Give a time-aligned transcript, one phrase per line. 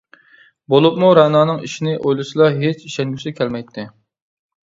[0.73, 3.87] بولۇپمۇ رەنانىڭ ئىشىنى ئويلىسىلا ھېچ ئىشەنگۈسى كەلمەيتتى.